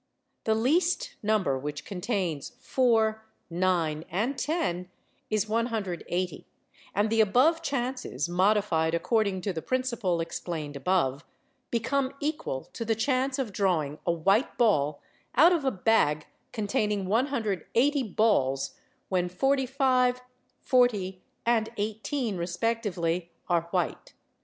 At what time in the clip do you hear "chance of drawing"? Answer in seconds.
12.95-13.99